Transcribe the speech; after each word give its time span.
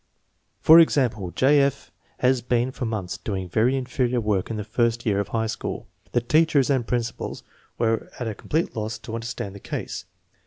For 0.61 0.79
example, 0.79 1.29
J. 1.29 1.59
F. 1.59 1.91
had 2.17 2.49
been 2.49 2.71
for 2.71 2.85
months 2.85 3.19
doing 3.19 3.47
very 3.47 3.77
inferior 3.77 4.19
work 4.19 4.49
in 4.49 4.57
the 4.57 4.63
first 4.63 5.05
year 5.05 5.19
of 5.19 5.27
high 5.27 5.45
school. 5.45 5.85
The 6.13 6.21
teachers 6.21 6.71
and 6.71 6.87
principal 6.87 7.37
were 7.77 8.09
at 8.19 8.27
a 8.27 8.33
complete 8.33 8.75
loss 8.75 8.97
to 8.97 9.13
un 9.13 9.21
derstand 9.21 9.53
the 9.53 9.59
case. 9.59 10.05